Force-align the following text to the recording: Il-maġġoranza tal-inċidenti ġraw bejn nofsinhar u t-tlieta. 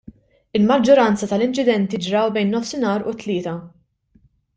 Il-maġġoranza 0.59 1.27
tal-inċidenti 1.33 1.99
ġraw 2.05 2.29
bejn 2.37 2.53
nofsinhar 2.55 3.07
u 3.09 3.13
t-tlieta. 3.17 3.53